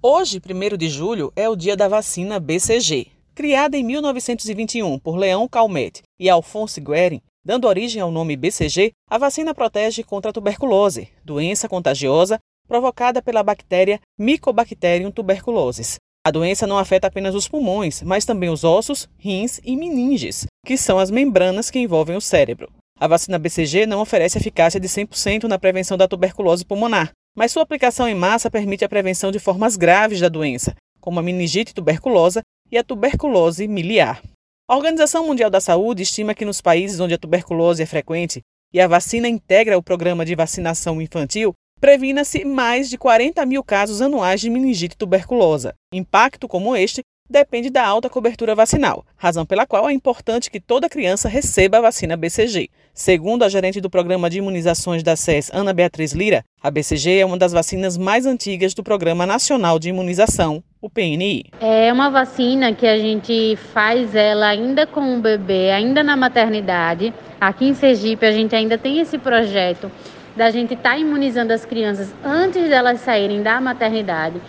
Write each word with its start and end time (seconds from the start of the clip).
Hoje, 0.00 0.40
1 0.40 0.76
de 0.76 0.88
julho, 0.88 1.32
é 1.34 1.48
o 1.48 1.56
dia 1.56 1.76
da 1.76 1.88
vacina 1.88 2.38
BCG. 2.38 3.08
Criada 3.34 3.76
em 3.76 3.82
1921 3.82 4.96
por 4.96 5.16
Leão 5.16 5.48
Calmette 5.48 6.02
e 6.20 6.30
Alphonse 6.30 6.80
Guerin, 6.80 7.20
dando 7.44 7.66
origem 7.66 8.00
ao 8.00 8.08
nome 8.08 8.36
BCG, 8.36 8.92
a 9.10 9.18
vacina 9.18 9.52
protege 9.52 10.04
contra 10.04 10.30
a 10.30 10.32
tuberculose, 10.32 11.08
doença 11.24 11.68
contagiosa 11.68 12.38
provocada 12.68 13.20
pela 13.20 13.42
bactéria 13.42 13.98
Mycobacterium 14.16 15.10
tuberculosis. 15.10 15.96
A 16.24 16.30
doença 16.30 16.64
não 16.64 16.78
afeta 16.78 17.08
apenas 17.08 17.34
os 17.34 17.48
pulmões, 17.48 18.00
mas 18.00 18.24
também 18.24 18.50
os 18.50 18.62
ossos, 18.62 19.08
rins 19.18 19.60
e 19.64 19.76
meninges, 19.76 20.46
que 20.64 20.76
são 20.76 21.00
as 21.00 21.10
membranas 21.10 21.72
que 21.72 21.80
envolvem 21.80 22.16
o 22.16 22.20
cérebro. 22.20 22.70
A 23.00 23.08
vacina 23.08 23.36
BCG 23.36 23.84
não 23.84 24.00
oferece 24.00 24.38
eficácia 24.38 24.78
de 24.78 24.86
100% 24.86 25.44
na 25.44 25.58
prevenção 25.58 25.96
da 25.96 26.06
tuberculose 26.06 26.64
pulmonar, 26.64 27.10
mas 27.38 27.52
sua 27.52 27.62
aplicação 27.62 28.08
em 28.08 28.16
massa 28.16 28.50
permite 28.50 28.84
a 28.84 28.88
prevenção 28.88 29.30
de 29.30 29.38
formas 29.38 29.76
graves 29.76 30.18
da 30.18 30.28
doença, 30.28 30.74
como 31.00 31.20
a 31.20 31.22
meningite 31.22 31.72
tuberculosa 31.72 32.42
e 32.68 32.76
a 32.76 32.82
tuberculose 32.82 33.68
miliar. 33.68 34.20
A 34.68 34.74
Organização 34.74 35.24
Mundial 35.24 35.48
da 35.48 35.60
Saúde 35.60 36.02
estima 36.02 36.34
que 36.34 36.44
nos 36.44 36.60
países 36.60 36.98
onde 36.98 37.14
a 37.14 37.18
tuberculose 37.18 37.80
é 37.80 37.86
frequente 37.86 38.40
e 38.74 38.80
a 38.80 38.88
vacina 38.88 39.28
integra 39.28 39.78
o 39.78 39.82
programa 39.82 40.24
de 40.24 40.34
vacinação 40.34 41.00
infantil, 41.00 41.52
previna-se 41.80 42.44
mais 42.44 42.90
de 42.90 42.98
40 42.98 43.46
mil 43.46 43.62
casos 43.62 44.02
anuais 44.02 44.40
de 44.40 44.50
meningite 44.50 44.96
tuberculosa. 44.96 45.74
Impacto 45.94 46.48
como 46.48 46.74
este 46.74 47.02
depende 47.28 47.70
da 47.70 47.84
alta 47.84 48.08
cobertura 48.08 48.54
vacinal, 48.54 49.04
razão 49.16 49.44
pela 49.44 49.66
qual 49.66 49.88
é 49.88 49.92
importante 49.92 50.50
que 50.50 50.60
toda 50.60 50.88
criança 50.88 51.28
receba 51.28 51.78
a 51.78 51.82
vacina 51.82 52.16
BCG. 52.16 52.70
Segundo 52.94 53.44
a 53.44 53.48
gerente 53.48 53.80
do 53.80 53.90
Programa 53.90 54.30
de 54.30 54.38
Imunizações 54.38 55.02
da 55.02 55.14
SES, 55.14 55.50
Ana 55.52 55.72
Beatriz 55.72 56.12
Lira, 56.12 56.44
a 56.62 56.70
BCG 56.70 57.18
é 57.18 57.26
uma 57.26 57.36
das 57.36 57.52
vacinas 57.52 57.96
mais 57.96 58.26
antigas 58.26 58.74
do 58.74 58.82
Programa 58.82 59.26
Nacional 59.26 59.78
de 59.78 59.88
Imunização, 59.90 60.62
o 60.80 60.88
PNI. 60.88 61.44
É 61.60 61.92
uma 61.92 62.10
vacina 62.10 62.72
que 62.72 62.86
a 62.86 62.98
gente 62.98 63.56
faz 63.72 64.14
ela 64.14 64.48
ainda 64.48 64.86
com 64.86 65.16
o 65.16 65.20
bebê, 65.20 65.70
ainda 65.70 66.02
na 66.02 66.16
maternidade. 66.16 67.12
Aqui 67.40 67.66
em 67.66 67.74
Sergipe 67.74 68.24
a 68.26 68.32
gente 68.32 68.56
ainda 68.56 68.78
tem 68.78 68.98
esse 68.98 69.18
projeto 69.18 69.90
da 70.36 70.50
gente 70.50 70.74
estar 70.74 70.90
tá 70.90 70.98
imunizando 70.98 71.52
as 71.52 71.64
crianças 71.64 72.14
antes 72.24 72.68
delas 72.68 73.00
saírem 73.00 73.42
da 73.42 73.60
maternidade 73.60 74.40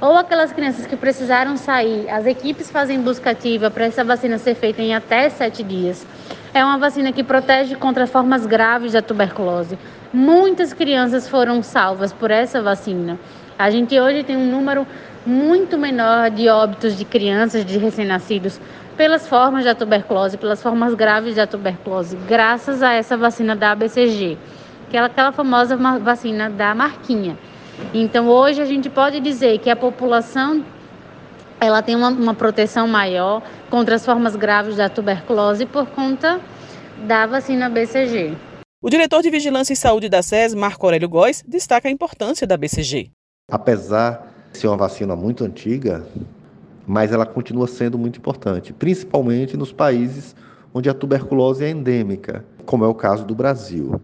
ou 0.00 0.16
aquelas 0.16 0.52
crianças 0.52 0.86
que 0.86 0.96
precisaram 0.96 1.56
sair, 1.56 2.08
as 2.08 2.24
equipes 2.24 2.70
fazem 2.70 3.00
busca 3.00 3.30
ativa 3.30 3.70
para 3.70 3.86
essa 3.86 4.04
vacina 4.04 4.38
ser 4.38 4.54
feita 4.54 4.80
em 4.80 4.94
até 4.94 5.28
sete 5.28 5.62
dias. 5.62 6.06
É 6.54 6.64
uma 6.64 6.78
vacina 6.78 7.12
que 7.12 7.24
protege 7.24 7.74
contra 7.74 8.06
formas 8.06 8.46
graves 8.46 8.92
da 8.92 9.02
tuberculose. 9.02 9.78
Muitas 10.12 10.72
crianças 10.72 11.28
foram 11.28 11.62
salvas 11.62 12.12
por 12.12 12.30
essa 12.30 12.62
vacina. 12.62 13.18
A 13.58 13.70
gente 13.70 13.98
hoje 13.98 14.22
tem 14.22 14.36
um 14.36 14.50
número 14.50 14.86
muito 15.26 15.76
menor 15.76 16.30
de 16.30 16.48
óbitos 16.48 16.96
de 16.96 17.04
crianças, 17.04 17.64
de 17.64 17.76
recém-nascidos, 17.76 18.60
pelas 18.96 19.28
formas 19.28 19.64
da 19.64 19.74
tuberculose, 19.74 20.38
pelas 20.38 20.62
formas 20.62 20.94
graves 20.94 21.36
da 21.36 21.46
tuberculose, 21.46 22.16
graças 22.28 22.82
a 22.82 22.92
essa 22.92 23.16
vacina 23.16 23.54
da 23.54 23.72
ABCG, 23.72 24.38
que 24.88 24.96
é 24.96 25.00
aquela 25.00 25.30
famosa 25.30 25.76
vacina 25.76 26.48
da 26.48 26.74
marquinha. 26.74 27.36
Então 27.92 28.28
hoje 28.28 28.60
a 28.60 28.64
gente 28.64 28.90
pode 28.90 29.20
dizer 29.20 29.58
que 29.58 29.70
a 29.70 29.76
população 29.76 30.64
ela 31.60 31.82
tem 31.82 31.96
uma, 31.96 32.08
uma 32.08 32.34
proteção 32.34 32.86
maior 32.86 33.42
contra 33.70 33.96
as 33.96 34.04
formas 34.04 34.36
graves 34.36 34.76
da 34.76 34.88
tuberculose 34.88 35.66
por 35.66 35.86
conta 35.86 36.40
da 37.06 37.26
vacina 37.26 37.68
BCG. 37.68 38.36
O 38.80 38.88
diretor 38.88 39.22
de 39.22 39.30
Vigilância 39.30 39.72
e 39.72 39.76
Saúde 39.76 40.08
da 40.08 40.22
SES, 40.22 40.54
Marco 40.54 40.86
Aurélio 40.86 41.08
Góes, 41.08 41.42
destaca 41.46 41.88
a 41.88 41.90
importância 41.90 42.46
da 42.46 42.56
BCG. 42.56 43.10
Apesar 43.50 44.32
de 44.52 44.58
ser 44.58 44.68
uma 44.68 44.76
vacina 44.76 45.16
muito 45.16 45.44
antiga, 45.44 46.06
mas 46.86 47.12
ela 47.12 47.26
continua 47.26 47.66
sendo 47.66 47.98
muito 47.98 48.18
importante, 48.18 48.72
principalmente 48.72 49.56
nos 49.56 49.72
países 49.72 50.34
onde 50.72 50.88
a 50.88 50.94
tuberculose 50.94 51.64
é 51.64 51.70
endêmica, 51.70 52.44
como 52.64 52.84
é 52.84 52.88
o 52.88 52.94
caso 52.94 53.24
do 53.24 53.34
Brasil. 53.34 54.00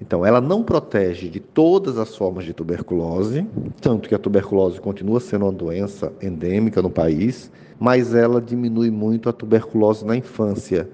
Então, 0.00 0.24
ela 0.24 0.40
não 0.40 0.62
protege 0.62 1.28
de 1.28 1.40
todas 1.40 1.98
as 1.98 2.14
formas 2.14 2.44
de 2.44 2.52
tuberculose, 2.52 3.46
tanto 3.80 4.08
que 4.08 4.14
a 4.14 4.18
tuberculose 4.18 4.80
continua 4.80 5.18
sendo 5.18 5.44
uma 5.44 5.52
doença 5.52 6.12
endêmica 6.22 6.80
no 6.80 6.90
país, 6.90 7.50
mas 7.80 8.14
ela 8.14 8.40
diminui 8.40 8.90
muito 8.90 9.28
a 9.28 9.32
tuberculose 9.32 10.04
na 10.04 10.16
infância 10.16 10.88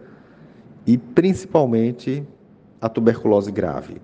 e 0.86 0.96
principalmente 0.96 2.22
a 2.80 2.88
tuberculose 2.88 3.52
grave. 3.52 3.96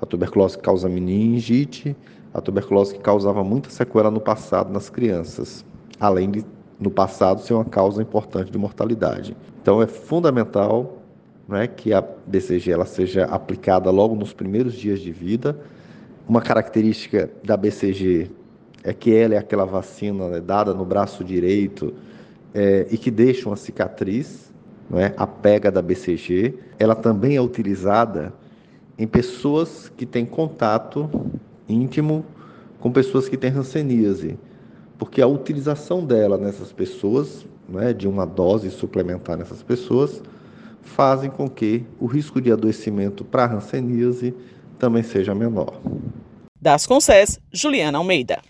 A 0.00 0.06
tuberculose 0.06 0.56
que 0.56 0.64
causa 0.64 0.88
meningite, 0.88 1.96
a 2.34 2.40
tuberculose 2.40 2.94
que 2.94 3.00
causava 3.00 3.44
muita 3.44 3.70
sequela 3.70 4.10
no 4.10 4.20
passado 4.20 4.72
nas 4.72 4.90
crianças, 4.90 5.64
além 6.00 6.30
de 6.30 6.44
no 6.80 6.90
passado 6.90 7.40
ser 7.40 7.54
uma 7.54 7.64
causa 7.64 8.02
importante 8.02 8.50
de 8.50 8.58
mortalidade. 8.58 9.36
Então 9.62 9.80
é 9.80 9.86
fundamental 9.86 11.01
né, 11.48 11.66
que 11.66 11.92
a 11.92 12.00
BCG 12.00 12.70
ela 12.70 12.86
seja 12.86 13.24
aplicada 13.24 13.90
logo 13.90 14.14
nos 14.14 14.32
primeiros 14.32 14.74
dias 14.74 15.00
de 15.00 15.12
vida. 15.12 15.58
Uma 16.28 16.40
característica 16.40 17.30
da 17.44 17.56
BCG 17.56 18.30
é 18.84 18.92
que 18.92 19.14
ela 19.14 19.34
é 19.34 19.38
aquela 19.38 19.64
vacina 19.64 20.28
né, 20.28 20.40
dada 20.40 20.74
no 20.74 20.84
braço 20.84 21.24
direito 21.24 21.94
é, 22.54 22.86
e 22.90 22.98
que 22.98 23.10
deixa 23.10 23.48
uma 23.48 23.56
cicatriz, 23.56 24.52
é, 24.94 25.12
a 25.16 25.26
pega 25.26 25.70
da 25.70 25.82
BCG. 25.82 26.54
Ela 26.78 26.94
também 26.94 27.36
é 27.36 27.40
utilizada 27.40 28.32
em 28.98 29.06
pessoas 29.06 29.90
que 29.96 30.04
têm 30.04 30.24
contato 30.24 31.10
íntimo 31.68 32.24
com 32.78 32.90
pessoas 32.90 33.28
que 33.28 33.36
têm 33.36 33.50
hanseníase, 33.50 34.36
porque 34.98 35.22
a 35.22 35.26
utilização 35.26 36.04
dela 36.04 36.36
nessas 36.36 36.72
pessoas, 36.72 37.46
né, 37.68 37.92
de 37.92 38.08
uma 38.08 38.26
dose 38.26 38.70
suplementar 38.70 39.36
nessas 39.36 39.62
pessoas, 39.62 40.20
fazem 40.82 41.30
com 41.30 41.48
que 41.48 41.84
o 41.98 42.06
risco 42.06 42.40
de 42.40 42.52
adoecimento 42.52 43.24
para 43.24 43.44
a 43.44 43.54
hanseníase 43.54 44.34
também 44.78 45.02
seja 45.02 45.34
menor. 45.34 45.80
Das 46.60 46.86
Concess, 46.86 47.40
Juliana 47.52 47.98
Almeida. 47.98 48.40